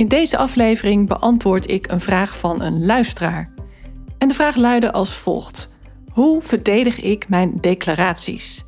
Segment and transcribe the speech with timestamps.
[0.00, 3.48] In deze aflevering beantwoord ik een vraag van een luisteraar.
[4.18, 5.68] En de vraag luidde als volgt:
[6.12, 8.64] Hoe verdedig ik mijn declaraties?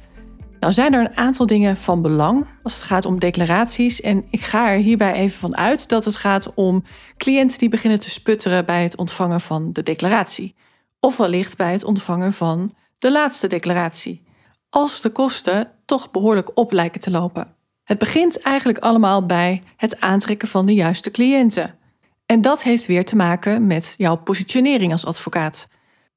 [0.61, 4.01] Nou zijn er een aantal dingen van belang als het gaat om declaraties.
[4.01, 6.85] En ik ga er hierbij even van uit dat het gaat om
[7.17, 10.55] cliënten die beginnen te sputteren bij het ontvangen van de declaratie.
[11.01, 14.23] Of wellicht bij het ontvangen van de laatste declaratie.
[14.71, 17.62] Als de kosten toch behoorlijk op lijken te lopen.
[17.85, 21.79] Het begint eigenlijk allemaal bij het aantrekken van de juiste cliënten.
[22.27, 25.69] En dat heeft weer te maken met jouw positionering als advocaat.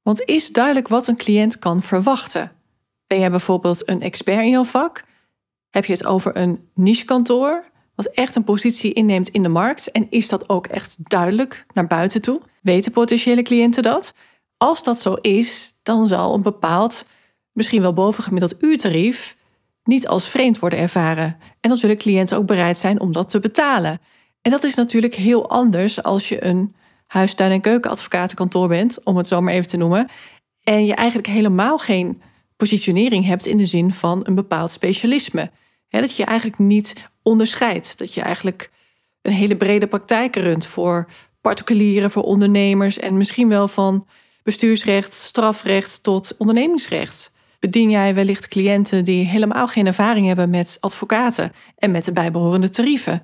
[0.02, 2.52] Want is duidelijk wat een cliënt kan verwachten?
[3.06, 5.04] Ben jij bijvoorbeeld een expert in jouw vak?
[5.70, 7.64] Heb je het over een nichekantoor,
[7.94, 9.90] wat echt een positie inneemt in de markt?
[9.90, 12.40] En is dat ook echt duidelijk naar buiten toe?
[12.62, 14.14] Weten potentiële cliënten dat?
[14.56, 17.06] Als dat zo is, dan zal een bepaald,
[17.52, 19.35] misschien wel bovengemiddeld uurtarief
[19.86, 21.36] niet als vreemd worden ervaren.
[21.60, 24.00] En dan zullen cliënten ook bereid zijn om dat te betalen.
[24.42, 26.74] En dat is natuurlijk heel anders als je een
[27.06, 30.08] huistuin- en keukenadvocatenkantoor bent, om het zo maar even te noemen.
[30.62, 32.22] En je eigenlijk helemaal geen
[32.56, 35.50] positionering hebt in de zin van een bepaald specialisme.
[35.88, 37.98] dat je eigenlijk niet onderscheidt.
[37.98, 38.70] Dat je eigenlijk
[39.22, 41.08] een hele brede praktijk runt voor
[41.40, 44.06] particulieren, voor ondernemers en misschien wel van
[44.42, 51.52] bestuursrecht, strafrecht tot ondernemingsrecht bedien jij wellicht cliënten die helemaal geen ervaring hebben met advocaten
[51.76, 53.22] en met de bijbehorende tarieven.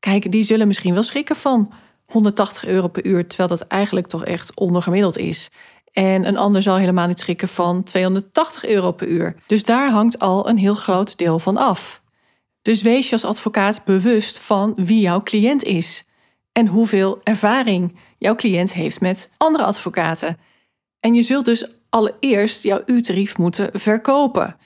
[0.00, 1.72] Kijk, die zullen misschien wel schrikken van
[2.06, 5.50] 180 euro per uur, terwijl dat eigenlijk toch echt ondergemiddeld is.
[5.92, 9.36] En een ander zal helemaal niet schrikken van 280 euro per uur.
[9.46, 12.02] Dus daar hangt al een heel groot deel van af.
[12.62, 16.06] Dus wees je als advocaat bewust van wie jouw cliënt is
[16.52, 20.38] en hoeveel ervaring jouw cliënt heeft met andere advocaten.
[21.00, 21.66] En je zult dus
[21.96, 24.56] allereerst jouw uurtarief moeten verkopen.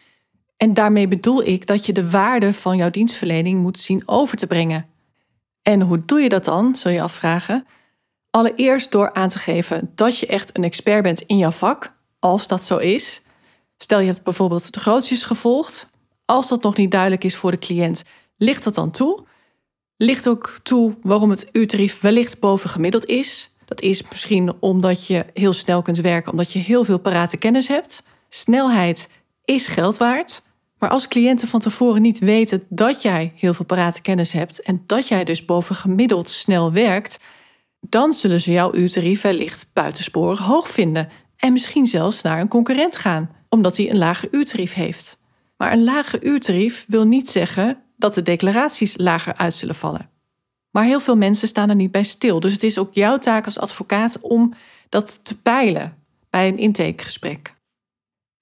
[0.56, 4.46] En daarmee bedoel ik dat je de waarde van jouw dienstverlening moet zien over te
[4.46, 4.86] brengen.
[5.62, 7.66] En hoe doe je dat dan, zul je afvragen?
[8.30, 12.46] Allereerst door aan te geven dat je echt een expert bent in jouw vak, als
[12.46, 13.22] dat zo is.
[13.76, 15.90] Stel je hebt bijvoorbeeld de grootjes gevolgd.
[16.24, 18.04] Als dat nog niet duidelijk is voor de cliënt,
[18.36, 19.26] ligt dat dan toe?
[19.96, 23.49] Ligt ook toe waarom het uurtarief wellicht bovengemiddeld is.
[23.70, 27.68] Dat is misschien omdat je heel snel kunt werken, omdat je heel veel parate kennis
[27.68, 28.02] hebt.
[28.28, 29.10] Snelheid
[29.44, 30.42] is geld waard.
[30.78, 34.82] Maar als cliënten van tevoren niet weten dat jij heel veel parate kennis hebt en
[34.86, 37.20] dat jij dus bovengemiddeld snel werkt,
[37.80, 42.96] dan zullen ze jouw uurtarief wellicht buitensporig hoog vinden en misschien zelfs naar een concurrent
[42.96, 45.18] gaan, omdat hij een lager uurtarief heeft.
[45.56, 50.10] Maar een lager uurtarief wil niet zeggen dat de declaraties lager uit zullen vallen.
[50.70, 52.40] Maar heel veel mensen staan er niet bij stil.
[52.40, 54.54] Dus het is ook jouw taak als advocaat om
[54.88, 55.96] dat te peilen
[56.30, 57.54] bij een intakegesprek.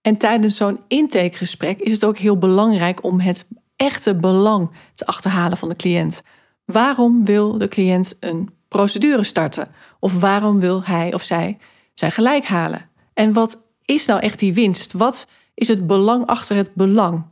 [0.00, 5.58] En tijdens zo'n intakegesprek is het ook heel belangrijk om het echte belang te achterhalen
[5.58, 6.22] van de cliënt.
[6.64, 9.68] Waarom wil de cliënt een procedure starten?
[10.00, 11.58] Of waarom wil hij of zij
[11.94, 12.88] zijn gelijk halen?
[13.14, 14.92] En wat is nou echt die winst?
[14.92, 17.24] Wat is het belang achter het belang?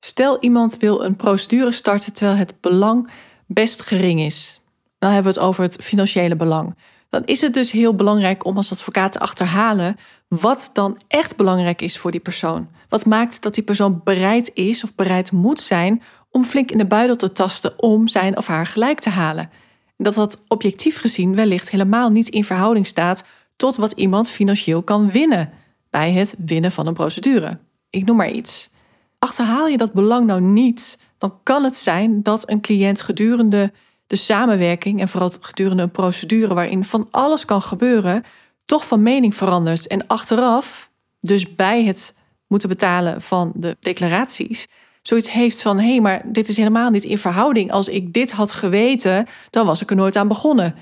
[0.00, 3.10] Stel iemand wil een procedure starten terwijl het belang
[3.48, 4.60] best gering is,
[4.98, 6.74] dan hebben we het over het financiële belang.
[7.10, 9.96] Dan is het dus heel belangrijk om als advocaat te achterhalen
[10.28, 12.68] wat dan echt belangrijk is voor die persoon.
[12.88, 16.86] Wat maakt dat die persoon bereid is of bereid moet zijn om flink in de
[16.86, 19.50] buidel te tasten om zijn of haar gelijk te halen.
[19.96, 23.24] En dat dat objectief gezien wellicht helemaal niet in verhouding staat
[23.56, 25.50] tot wat iemand financieel kan winnen
[25.90, 27.58] bij het winnen van een procedure.
[27.90, 28.70] Ik noem maar iets.
[29.18, 33.72] Achterhaal je dat belang nou niet dan kan het zijn dat een cliënt gedurende
[34.08, 38.24] de samenwerking en vooral gedurende een procedure waarin van alles kan gebeuren,
[38.64, 39.86] toch van mening verandert.
[39.86, 42.14] En achteraf, dus bij het
[42.46, 44.66] moeten betalen van de declaraties,
[45.02, 47.72] zoiets heeft van: hé, hey, maar dit is helemaal niet in verhouding.
[47.72, 50.74] Als ik dit had geweten, dan was ik er nooit aan begonnen.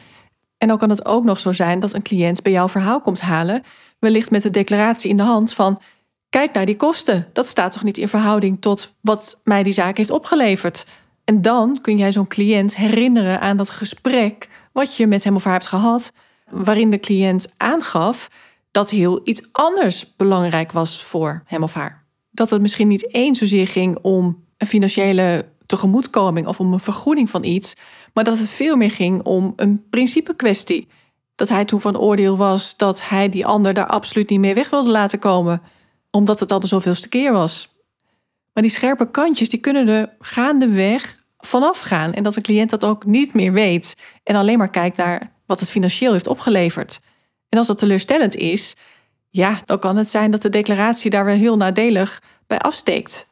[0.59, 3.21] En dan kan het ook nog zo zijn dat een cliënt bij jouw verhaal komt
[3.21, 3.63] halen,
[3.99, 5.81] wellicht met de declaratie in de hand van:
[6.31, 7.29] Kijk naar die kosten.
[7.33, 10.87] Dat staat toch niet in verhouding tot wat mij die zaak heeft opgeleverd.
[11.25, 15.45] En dan kun jij zo'n cliënt herinneren aan dat gesprek wat je met hem of
[15.45, 16.13] haar hebt gehad,
[16.51, 18.31] waarin de cliënt aangaf
[18.71, 22.05] dat heel iets anders belangrijk was voor hem of haar.
[22.31, 27.31] Dat het misschien niet eens zozeer ging om een financiële tegemoetkoming of om een vergoeding
[27.31, 27.75] van iets,
[28.13, 30.89] maar dat het veel meer ging om een principe kwestie.
[31.35, 34.71] Dat hij toen van oordeel was dat hij die ander daar absoluut niet meer weg
[34.71, 35.63] wilde laten komen,
[36.17, 37.77] omdat het al de zoveelste keer was.
[38.53, 42.85] Maar die scherpe kantjes die kunnen er gaandeweg vanaf gaan en dat de cliënt dat
[42.85, 47.01] ook niet meer weet en alleen maar kijkt naar wat het financieel heeft opgeleverd.
[47.49, 48.77] En als dat teleurstellend is,
[49.31, 53.29] ja, dan kan het zijn dat de declaratie daar wel heel nadelig bij afsteekt.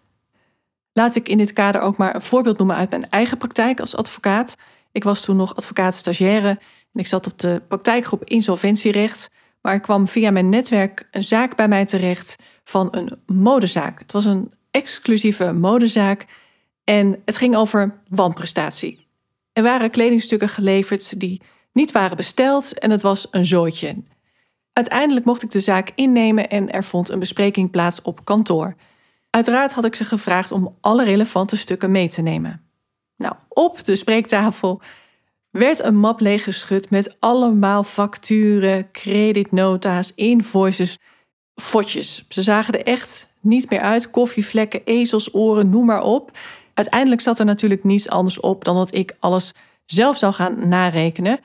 [0.92, 3.96] Laat ik in dit kader ook maar een voorbeeld noemen uit mijn eigen praktijk als
[3.96, 4.56] advocaat.
[4.92, 9.30] Ik was toen nog advocaat-stagiaire en ik zat op de praktijkgroep insolventierecht.
[9.64, 13.98] Maar er kwam via mijn netwerk een zaak bij mij terecht van een modezaak.
[13.98, 16.26] Het was een exclusieve modezaak
[16.84, 19.06] en het ging over wanprestatie.
[19.52, 23.96] Er waren kledingstukken geleverd die niet waren besteld en het was een zooitje.
[24.72, 28.74] Uiteindelijk mocht ik de zaak innemen en er vond een bespreking plaats op kantoor.
[29.30, 32.68] Uiteraard had ik ze gevraagd om alle relevante stukken mee te nemen.
[33.16, 34.80] Nou, op de spreektafel
[35.54, 40.98] werd een map leeggeschud met allemaal facturen, creditnota's, invoices,
[41.54, 42.24] fotjes.
[42.28, 44.10] Ze zagen er echt niet meer uit.
[44.10, 46.38] Koffievlekken, ezelsoren, noem maar op.
[46.74, 49.52] Uiteindelijk zat er natuurlijk niets anders op dan dat ik alles
[49.84, 51.40] zelf zou gaan narekenen.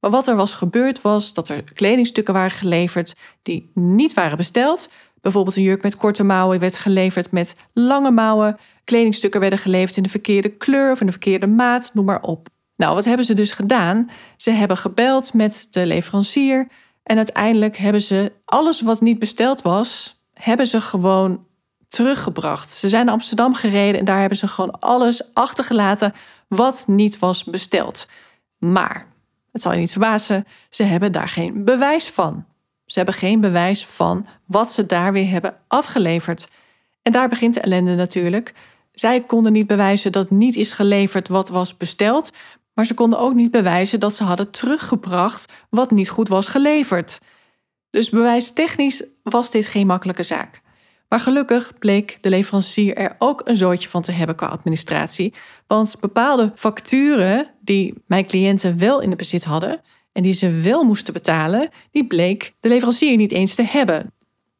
[0.00, 4.90] Maar wat er was gebeurd was dat er kledingstukken waren geleverd die niet waren besteld.
[5.20, 8.56] Bijvoorbeeld een jurk met korte mouwen werd geleverd met lange mouwen.
[8.84, 12.48] Kledingstukken werden geleverd in de verkeerde kleur of in de verkeerde maat, noem maar op.
[12.80, 14.10] Nou, wat hebben ze dus gedaan?
[14.36, 16.68] Ze hebben gebeld met de leverancier
[17.02, 21.46] en uiteindelijk hebben ze alles wat niet besteld was, hebben ze gewoon
[21.88, 22.70] teruggebracht.
[22.70, 26.12] Ze zijn naar Amsterdam gereden en daar hebben ze gewoon alles achtergelaten
[26.48, 28.06] wat niet was besteld.
[28.58, 29.06] Maar,
[29.52, 32.44] het zal je niet verbazen, ze hebben daar geen bewijs van.
[32.86, 36.48] Ze hebben geen bewijs van wat ze daar weer hebben afgeleverd.
[37.02, 38.54] En daar begint de ellende natuurlijk.
[38.92, 42.32] Zij konden niet bewijzen dat niet is geleverd wat was besteld,
[42.74, 47.20] maar ze konden ook niet bewijzen dat ze hadden teruggebracht wat niet goed was geleverd.
[47.90, 50.60] Dus bewijstechnisch was dit geen makkelijke zaak.
[51.08, 55.34] Maar gelukkig bleek de leverancier er ook een zootje van te hebben qua administratie.
[55.66, 59.80] Want bepaalde facturen die mijn cliënten wel in de bezit hadden
[60.12, 64.12] en die ze wel moesten betalen, die bleek de leverancier niet eens te hebben.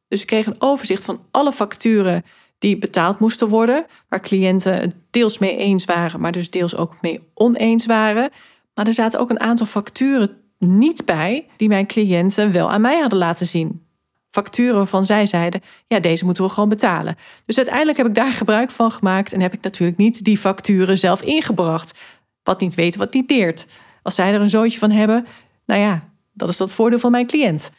[0.08, 2.22] Dus ik kreeg een overzicht van alle facturen
[2.60, 6.96] die betaald moesten worden, waar cliënten het deels mee eens waren, maar dus deels ook
[7.00, 8.30] mee oneens waren.
[8.74, 13.00] Maar er zaten ook een aantal facturen niet bij die mijn cliënten wel aan mij
[13.00, 13.88] hadden laten zien
[14.30, 17.16] facturen waarvan zij zeiden: ja, deze moeten we gewoon betalen.
[17.46, 20.98] Dus uiteindelijk heb ik daar gebruik van gemaakt en heb ik natuurlijk niet die facturen
[20.98, 21.98] zelf ingebracht.
[22.42, 23.66] Wat niet weet, wat niet deert.
[24.02, 25.26] Als zij er een zootje van hebben,
[25.66, 27.72] nou ja, dat is dat voordeel van mijn cliënt.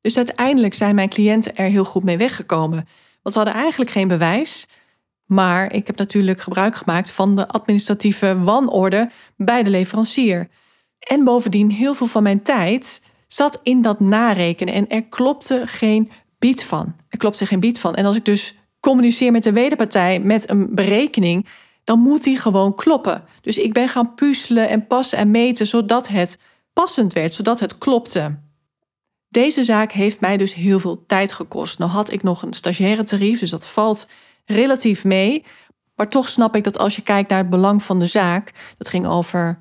[0.00, 2.88] Dus uiteindelijk zijn mijn cliënten er heel goed mee weggekomen.
[3.32, 4.66] Ze hadden eigenlijk geen bewijs.
[5.26, 10.48] Maar ik heb natuurlijk gebruik gemaakt van de administratieve wanorde bij de leverancier.
[10.98, 16.10] En bovendien heel veel van mijn tijd zat in dat narekenen en er klopte geen
[16.38, 16.96] bied van.
[17.08, 17.94] Er klopte geen bied van.
[17.94, 21.46] En als ik dus communiceer met de wederpartij met een berekening,
[21.84, 23.24] dan moet die gewoon kloppen.
[23.40, 26.38] Dus ik ben gaan puzzelen en passen en meten zodat het
[26.72, 28.38] passend werd, zodat het klopte.
[29.36, 31.78] Deze zaak heeft mij dus heel veel tijd gekost.
[31.78, 34.08] Nou had ik nog een stagiaire tarief, dus dat valt
[34.44, 35.44] relatief mee.
[35.94, 38.88] Maar toch snap ik dat als je kijkt naar het belang van de zaak, dat
[38.88, 39.58] ging over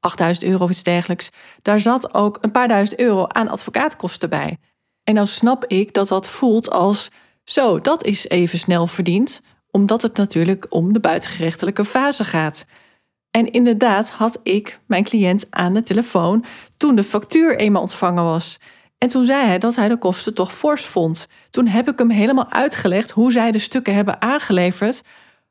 [0.00, 1.30] 8000 euro of iets dergelijks.
[1.62, 4.58] Daar zat ook een paar duizend euro aan advocaatkosten bij.
[5.04, 7.10] En dan snap ik dat dat voelt als
[7.44, 12.66] zo, dat is even snel verdiend, omdat het natuurlijk om de buitengerechtelijke fase gaat.
[13.30, 16.44] En inderdaad had ik mijn cliënt aan de telefoon
[16.76, 18.58] toen de factuur eenmaal ontvangen was.
[18.98, 21.28] En toen zei hij dat hij de kosten toch fors vond.
[21.50, 25.02] Toen heb ik hem helemaal uitgelegd hoe zij de stukken hebben aangeleverd,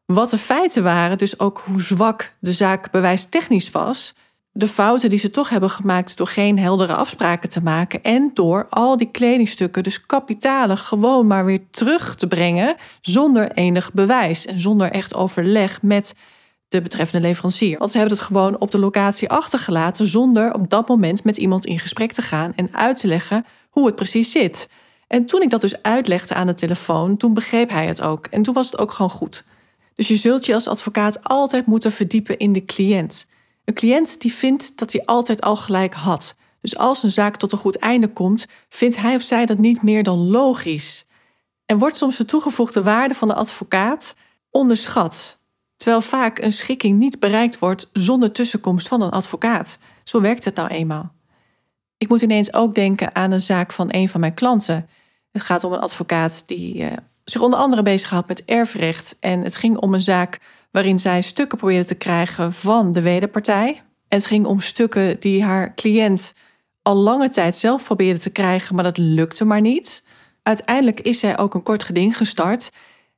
[0.05, 4.13] wat de feiten waren, dus ook hoe zwak de zaak bewijstechnisch was
[4.57, 8.67] de fouten die ze toch hebben gemaakt door geen heldere afspraken te maken en door
[8.69, 14.59] al die kledingstukken, dus kapitalen, gewoon maar weer terug te brengen zonder enig bewijs en
[14.59, 16.15] zonder echt overleg met
[16.75, 17.77] de betreffende leverancier.
[17.77, 21.65] Want ze hebben het gewoon op de locatie achtergelaten zonder op dat moment met iemand
[21.65, 24.69] in gesprek te gaan en uit te leggen hoe het precies zit.
[25.07, 28.41] En toen ik dat dus uitlegde aan de telefoon, toen begreep hij het ook en
[28.41, 29.43] toen was het ook gewoon goed.
[29.95, 33.27] Dus je zult je als advocaat altijd moeten verdiepen in de cliënt.
[33.65, 36.35] Een cliënt die vindt dat hij altijd al gelijk had.
[36.61, 39.81] Dus als een zaak tot een goed einde komt, vindt hij of zij dat niet
[39.81, 41.07] meer dan logisch.
[41.65, 44.15] En wordt soms de toegevoegde waarde van de advocaat
[44.51, 45.39] onderschat,
[45.85, 49.77] terwijl vaak een schikking niet bereikt wordt zonder tussenkomst van een advocaat.
[50.03, 51.11] Zo werkt het nou eenmaal.
[51.97, 54.89] Ik moet ineens ook denken aan een zaak van een van mijn klanten.
[55.31, 56.87] Het gaat om een advocaat die uh,
[57.23, 59.17] zich onder andere bezig gehad met erfrecht.
[59.19, 60.39] En het ging om een zaak
[60.71, 63.81] waarin zij stukken probeerde te krijgen van de wederpartij.
[64.07, 66.33] Het ging om stukken die haar cliënt
[66.81, 70.03] al lange tijd zelf probeerde te krijgen, maar dat lukte maar niet.
[70.43, 72.71] Uiteindelijk is zij ook een kort geding gestart.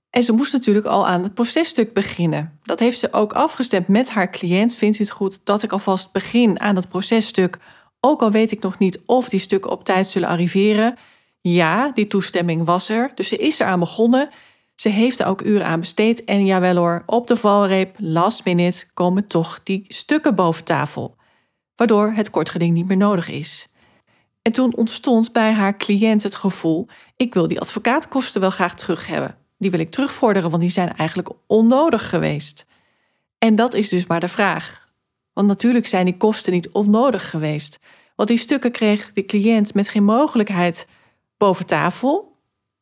[0.09, 2.59] En ze moest natuurlijk al aan het processtuk beginnen.
[2.63, 4.75] Dat heeft ze ook afgestemd met haar cliënt.
[4.75, 7.57] Vindt u het goed dat ik alvast begin aan dat processtuk?
[7.99, 10.97] Ook al weet ik nog niet of die stukken op tijd zullen arriveren.
[11.41, 13.11] Ja, die toestemming was er.
[13.15, 14.29] Dus ze is eraan begonnen.
[14.75, 16.23] Ze heeft er ook uren aan besteed.
[16.23, 21.15] En jawel hoor, op de valreep, last minute, komen toch die stukken boven tafel.
[21.75, 23.67] Waardoor het kortgeding niet meer nodig is.
[24.41, 29.07] En toen ontstond bij haar cliënt het gevoel: ik wil die advocaatkosten wel graag terug
[29.07, 29.46] hebben.
[29.57, 32.67] Die wil ik terugvorderen, want die zijn eigenlijk onnodig geweest.
[33.37, 34.87] En dat is dus maar de vraag.
[35.33, 37.79] Want natuurlijk zijn die kosten niet onnodig geweest.
[38.15, 40.87] Want die stukken kreeg de cliënt met geen mogelijkheid
[41.37, 42.37] boven tafel.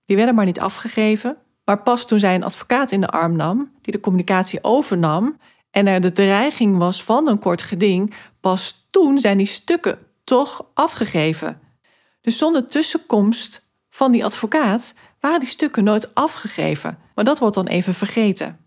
[0.05, 1.38] Die werden maar niet afgegeven.
[1.65, 5.38] Maar pas toen zij een advocaat in de arm nam, die de communicatie overnam
[5.72, 10.65] en er de dreiging was van een kort geding, pas toen zijn die stukken toch
[10.74, 11.60] afgegeven.
[12.22, 14.94] Dus zonder tussenkomst van die advocaat
[15.25, 16.98] waren die stukken nooit afgegeven.
[17.15, 18.58] Maar dat wordt dan even vergeten.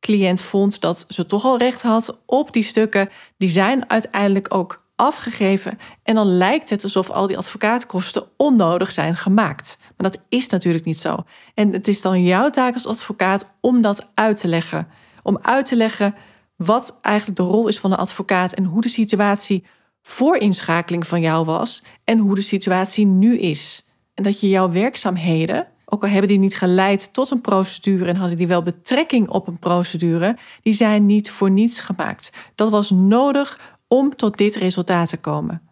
[0.00, 3.08] Cliënt vond dat ze toch al recht had op die stukken.
[3.36, 5.78] Die zijn uiteindelijk ook afgegeven.
[6.02, 9.78] En dan lijkt het alsof al die advocaatkosten onnodig zijn gemaakt.
[9.96, 11.24] Maar dat is natuurlijk niet zo.
[11.54, 14.88] En het is dan jouw taak als advocaat om dat uit te leggen.
[15.22, 16.14] Om uit te leggen
[16.56, 19.66] wat eigenlijk de rol is van de advocaat en hoe de situatie
[20.02, 23.88] voor inschakeling van jou was en hoe de situatie nu is.
[24.14, 28.16] En dat je jouw werkzaamheden, ook al hebben die niet geleid tot een procedure en
[28.16, 32.32] hadden die wel betrekking op een procedure, die zijn niet voor niets gemaakt.
[32.54, 35.62] Dat was nodig om tot dit resultaat te komen.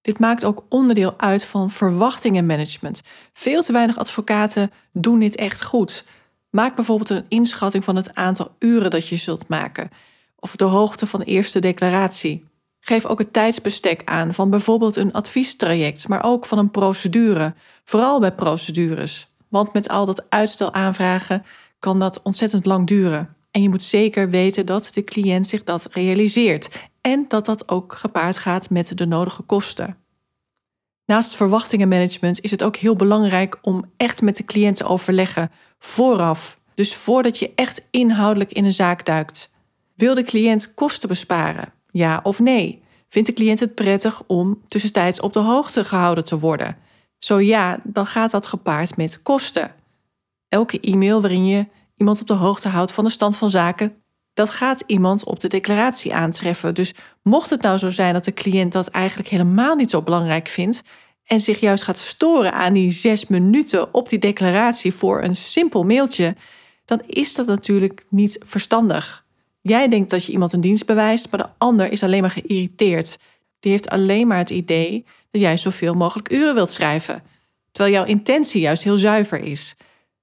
[0.00, 3.02] Dit maakt ook onderdeel uit van verwachtingenmanagement.
[3.32, 6.06] Veel te weinig advocaten doen dit echt goed.
[6.50, 9.90] Maak bijvoorbeeld een inschatting van het aantal uren dat je zult maken,
[10.36, 12.44] of de hoogte van de eerste declaratie.
[12.88, 18.20] Geef ook het tijdsbestek aan van bijvoorbeeld een adviestraject, maar ook van een procedure, vooral
[18.20, 19.32] bij procedures.
[19.48, 21.44] Want met al dat uitstel aanvragen
[21.78, 23.36] kan dat ontzettend lang duren.
[23.50, 27.94] En je moet zeker weten dat de cliënt zich dat realiseert en dat dat ook
[27.94, 29.96] gepaard gaat met de nodige kosten.
[31.04, 36.58] Naast verwachtingenmanagement is het ook heel belangrijk om echt met de cliënt te overleggen vooraf.
[36.74, 39.50] Dus voordat je echt inhoudelijk in een zaak duikt.
[39.94, 41.74] Wil de cliënt kosten besparen?
[41.96, 42.82] Ja of nee?
[43.08, 46.76] Vindt de cliënt het prettig om tussentijds op de hoogte gehouden te worden?
[47.18, 49.74] Zo ja, dan gaat dat gepaard met kosten.
[50.48, 54.02] Elke e-mail waarin je iemand op de hoogte houdt van de stand van zaken,
[54.34, 56.74] dat gaat iemand op de declaratie aantreffen.
[56.74, 60.48] Dus mocht het nou zo zijn dat de cliënt dat eigenlijk helemaal niet zo belangrijk
[60.48, 60.82] vindt
[61.24, 65.84] en zich juist gaat storen aan die zes minuten op die declaratie voor een simpel
[65.84, 66.36] mailtje,
[66.84, 69.25] dan is dat natuurlijk niet verstandig.
[69.68, 73.18] Jij denkt dat je iemand een dienst bewijst, maar de ander is alleen maar geïrriteerd.
[73.60, 77.22] Die heeft alleen maar het idee dat jij zoveel mogelijk uren wilt schrijven,
[77.72, 79.76] terwijl jouw intentie juist heel zuiver is.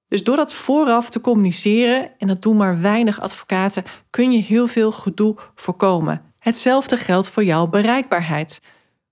[0.08, 4.66] Dus door dat vooraf te communiceren, en dat doen maar weinig advocaten, kun je heel
[4.66, 6.22] veel gedoe voorkomen.
[6.38, 8.60] Hetzelfde geldt voor jouw bereikbaarheid.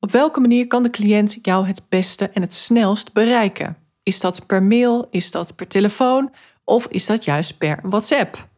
[0.00, 3.76] Op welke manier kan de cliënt jou het beste en het snelst bereiken?
[4.02, 5.08] Is dat per mail?
[5.10, 6.32] Is dat per telefoon?
[6.64, 8.50] Of is dat juist per WhatsApp?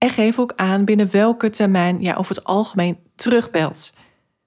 [0.00, 3.92] En geef ook aan binnen welke termijn jij over het algemeen terugbelt.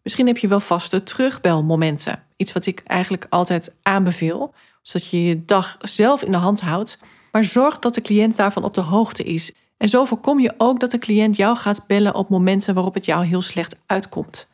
[0.02, 2.24] Misschien heb je wel vaste terugbelmomenten.
[2.38, 7.00] Iets wat ik eigenlijk altijd aanbeveel, zodat je je dag zelf in de hand houdt.
[7.32, 9.54] Maar zorg dat de cliënt daarvan op de hoogte is.
[9.78, 13.06] En zo voorkom je ook dat de cliënt jou gaat bellen op momenten waarop het
[13.06, 14.48] jou heel slecht uitkomt.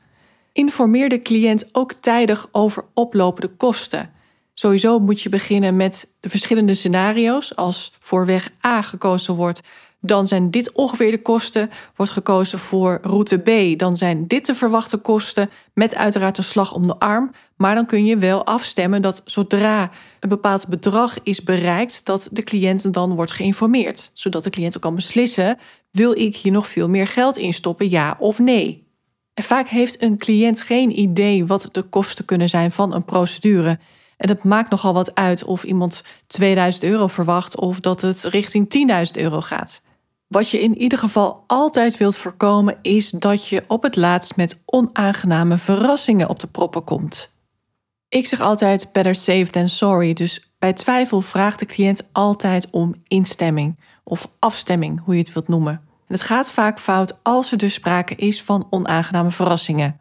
[0.53, 4.11] Informeer de cliënt ook tijdig over oplopende kosten.
[4.53, 7.55] Sowieso moet je beginnen met de verschillende scenario's.
[7.55, 9.61] Als voor weg A gekozen wordt,
[10.01, 11.69] dan zijn dit ongeveer de kosten.
[11.95, 15.49] Wordt gekozen voor route B, dan zijn dit de verwachte kosten.
[15.73, 17.31] Met uiteraard een slag om de arm.
[17.55, 19.89] Maar dan kun je wel afstemmen dat zodra
[20.19, 24.11] een bepaald bedrag is bereikt, dat de cliënt dan wordt geïnformeerd.
[24.13, 25.57] Zodat de cliënt ook kan beslissen:
[25.91, 28.87] wil ik hier nog veel meer geld in stoppen, ja of nee?
[29.33, 33.79] En vaak heeft een cliënt geen idee wat de kosten kunnen zijn van een procedure.
[34.17, 38.87] En het maakt nogal wat uit of iemand 2000 euro verwacht of dat het richting
[39.15, 39.81] 10.000 euro gaat.
[40.29, 44.61] Wat je in ieder geval altijd wilt voorkomen is dat je op het laatst met
[44.65, 47.33] onaangename verrassingen op de proppen komt.
[48.09, 52.95] Ik zeg altijd better safe than sorry, dus bij twijfel vraagt de cliënt altijd om
[53.07, 55.73] instemming of afstemming, hoe je het wilt noemen.
[55.73, 59.99] En het gaat vaak fout als er dus sprake is van onaangename verrassingen.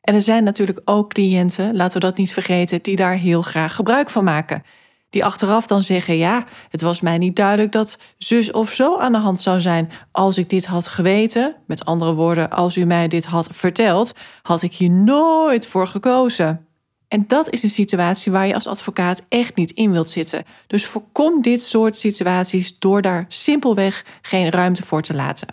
[0.00, 3.74] En er zijn natuurlijk ook cliënten, laten we dat niet vergeten, die daar heel graag
[3.74, 4.62] gebruik van maken
[5.16, 9.12] Die achteraf dan zeggen: Ja, het was mij niet duidelijk dat zus of zo aan
[9.12, 9.90] de hand zou zijn.
[10.12, 14.62] Als ik dit had geweten, met andere woorden, als u mij dit had verteld, had
[14.62, 16.66] ik hier nooit voor gekozen.
[17.08, 20.44] En dat is een situatie waar je als advocaat echt niet in wilt zitten.
[20.66, 25.48] Dus voorkom dit soort situaties door daar simpelweg geen ruimte voor te laten.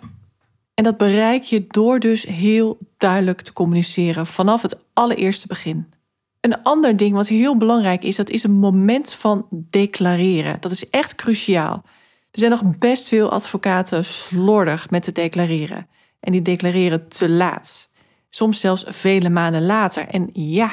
[0.74, 5.93] En dat bereik je door dus heel duidelijk te communiceren vanaf het allereerste begin.
[6.44, 10.56] Een ander ding wat heel belangrijk is, dat is een moment van declareren.
[10.60, 11.82] Dat is echt cruciaal.
[12.30, 15.88] Er zijn nog best veel advocaten slordig met te declareren.
[16.20, 17.90] En die declareren te laat.
[18.28, 20.08] Soms zelfs vele maanden later.
[20.08, 20.70] En ja,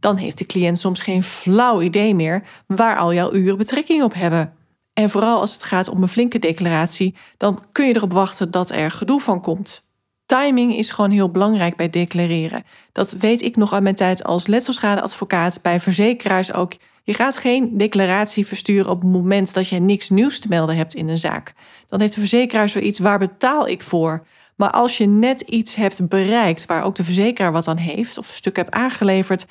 [0.00, 4.14] dan heeft de cliënt soms geen flauw idee meer waar al jouw uren betrekking op
[4.14, 4.54] hebben.
[4.92, 8.70] En vooral als het gaat om een flinke declaratie, dan kun je erop wachten dat
[8.70, 9.83] er gedoe van komt.
[10.26, 12.64] Timing is gewoon heel belangrijk bij declareren.
[12.92, 16.72] Dat weet ik nog uit mijn tijd als letselschadeadvocaat bij verzekeraars ook.
[17.02, 20.94] Je gaat geen declaratie versturen op het moment dat je niks nieuws te melden hebt
[20.94, 21.52] in een zaak.
[21.88, 24.26] Dan heeft de verzekeraar zoiets, waar betaal ik voor?
[24.56, 28.28] Maar als je net iets hebt bereikt waar ook de verzekeraar wat aan heeft, of
[28.28, 29.46] een stuk hebt aangeleverd,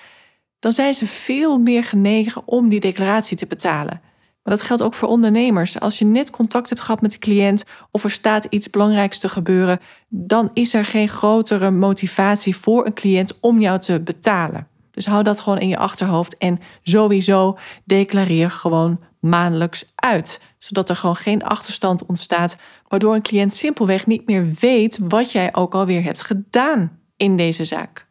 [0.59, 4.01] dan zijn ze veel meer genegen om die declaratie te betalen.
[4.43, 5.79] Maar dat geldt ook voor ondernemers.
[5.79, 9.29] Als je net contact hebt gehad met de cliënt of er staat iets belangrijks te
[9.29, 14.67] gebeuren, dan is er geen grotere motivatie voor een cliënt om jou te betalen.
[14.91, 20.95] Dus hou dat gewoon in je achterhoofd en sowieso declareer gewoon maandelijks uit, zodat er
[20.95, 22.55] gewoon geen achterstand ontstaat,
[22.87, 27.65] waardoor een cliënt simpelweg niet meer weet wat jij ook alweer hebt gedaan in deze
[27.65, 28.07] zaak.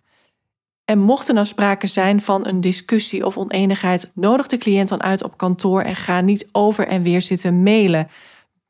[0.93, 5.03] En mocht er nou sprake zijn van een discussie of oneenigheid, nodig de cliënt dan
[5.03, 8.09] uit op kantoor en ga niet over en weer zitten mailen.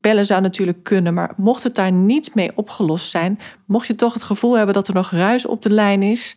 [0.00, 4.14] Bellen zou natuurlijk kunnen, maar mocht het daar niet mee opgelost zijn, mocht je toch
[4.14, 6.36] het gevoel hebben dat er nog ruis op de lijn is,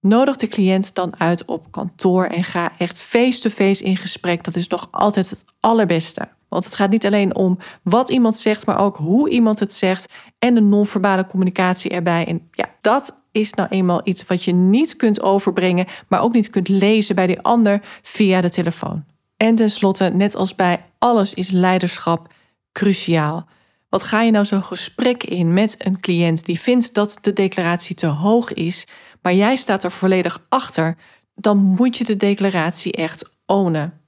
[0.00, 4.44] nodig de cliënt dan uit op kantoor en ga echt face-to-face in gesprek.
[4.44, 6.28] Dat is nog altijd het allerbeste.
[6.48, 10.12] Want het gaat niet alleen om wat iemand zegt, maar ook hoe iemand het zegt
[10.38, 12.26] en de non-verbale communicatie erbij.
[12.26, 16.50] En ja, dat is nou eenmaal iets wat je niet kunt overbrengen, maar ook niet
[16.50, 19.04] kunt lezen bij die ander via de telefoon.
[19.36, 22.32] En tenslotte, net als bij alles is leiderschap
[22.72, 23.46] cruciaal.
[23.88, 27.94] Wat ga je nou zo'n gesprek in met een cliënt die vindt dat de declaratie
[27.94, 28.86] te hoog is,
[29.22, 30.96] maar jij staat er volledig achter,
[31.34, 34.00] dan moet je de declaratie echt ownen.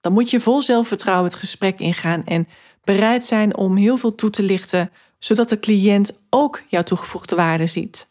[0.00, 2.48] Dan moet je vol zelfvertrouwen het gesprek ingaan en
[2.84, 7.66] bereid zijn om heel veel toe te lichten, zodat de cliënt ook jouw toegevoegde waarde
[7.66, 8.08] ziet.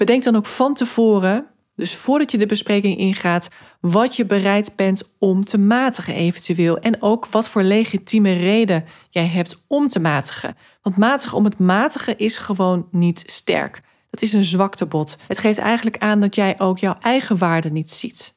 [0.00, 3.48] Bedenk dan ook van tevoren, dus voordat je de bespreking ingaat,
[3.80, 6.78] wat je bereid bent om te matigen eventueel.
[6.78, 10.56] En ook wat voor legitieme reden jij hebt om te matigen.
[10.82, 13.82] Want matigen om het matigen is gewoon niet sterk.
[14.10, 15.16] Dat is een zwaktebod.
[15.28, 18.36] Het geeft eigenlijk aan dat jij ook jouw eigen waarde niet ziet.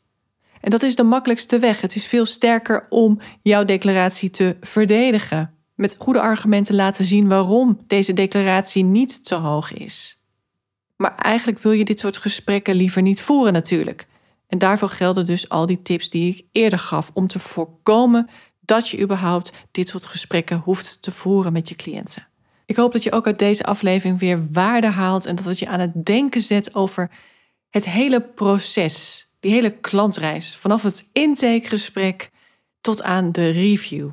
[0.61, 1.81] En dat is de makkelijkste weg.
[1.81, 5.53] Het is veel sterker om jouw declaratie te verdedigen.
[5.75, 10.22] Met goede argumenten laten zien waarom deze declaratie niet te hoog is.
[10.95, 14.07] Maar eigenlijk wil je dit soort gesprekken liever niet voeren natuurlijk.
[14.47, 18.29] En daarvoor gelden dus al die tips die ik eerder gaf om te voorkomen
[18.59, 22.27] dat je überhaupt dit soort gesprekken hoeft te voeren met je cliënten.
[22.65, 25.67] Ik hoop dat je ook uit deze aflevering weer waarde haalt en dat het je
[25.67, 27.11] aan het denken zet over
[27.69, 32.31] het hele proces, die hele klantreis, vanaf het intakegesprek
[32.81, 34.09] tot aan de review.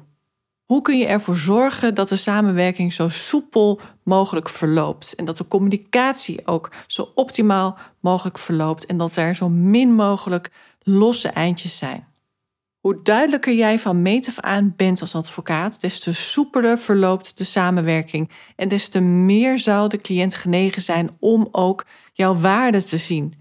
[0.71, 5.47] Hoe kun je ervoor zorgen dat de samenwerking zo soepel mogelijk verloopt en dat de
[5.47, 10.51] communicatie ook zo optimaal mogelijk verloopt en dat er zo min mogelijk
[10.83, 12.07] losse eindjes zijn?
[12.81, 17.45] Hoe duidelijker jij van meet af aan bent als advocaat, des te soepeler verloopt de
[17.45, 22.97] samenwerking en des te meer zal de cliënt genegen zijn om ook jouw waarde te
[22.97, 23.35] zien.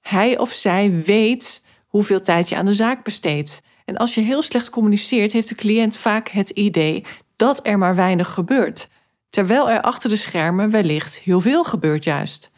[0.00, 3.62] Hij of zij weet hoeveel tijd je aan de zaak besteedt.
[3.84, 7.04] En als je heel slecht communiceert, heeft de cliënt vaak het idee
[7.36, 8.88] dat er maar weinig gebeurt,
[9.30, 12.52] terwijl er achter de schermen wellicht heel veel gebeurt juist.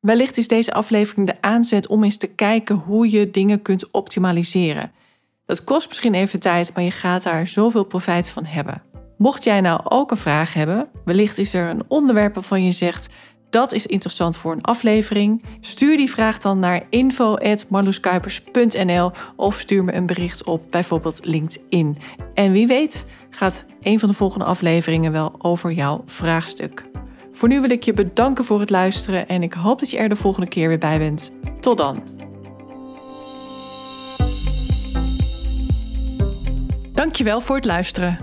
[0.00, 4.92] Wellicht is deze aflevering de aanzet om eens te kijken hoe je dingen kunt optimaliseren.
[5.46, 8.82] Dat kost misschien even tijd, maar je gaat daar zoveel profijt van hebben.
[9.16, 13.08] Mocht jij nou ook een vraag hebben, wellicht is er een onderwerp waarvan je zegt
[13.50, 15.42] dat is interessant voor een aflevering.
[15.60, 21.96] Stuur die vraag dan naar info.marloeskuipers.nl of stuur me een bericht op bijvoorbeeld LinkedIn.
[22.34, 26.84] En wie weet gaat een van de volgende afleveringen wel over jouw vraagstuk.
[27.32, 30.08] Voor nu wil ik je bedanken voor het luisteren en ik hoop dat je er
[30.08, 31.32] de volgende keer weer bij bent.
[31.60, 32.02] Tot dan.
[36.92, 38.18] Dankjewel voor het luisteren.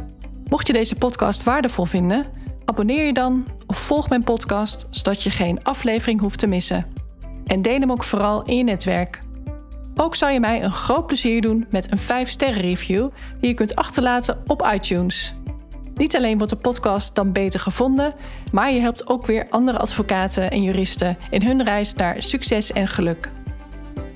[0.49, 2.25] Mocht je deze podcast waardevol vinden,
[2.65, 6.85] abonneer je dan of volg mijn podcast zodat je geen aflevering hoeft te missen.
[7.45, 9.19] En deel hem ook vooral in je netwerk.
[9.95, 13.75] Ook zou je mij een groot plezier doen met een 5-sterren review die je kunt
[13.75, 15.33] achterlaten op iTunes.
[15.95, 18.13] Niet alleen wordt de podcast dan beter gevonden,
[18.51, 22.87] maar je helpt ook weer andere advocaten en juristen in hun reis naar succes en
[22.87, 23.29] geluk.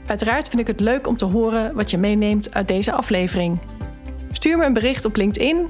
[0.05, 3.59] Uiteraard vind ik het leuk om te horen wat je meeneemt uit deze aflevering.
[4.31, 5.69] Stuur me een bericht op LinkedIn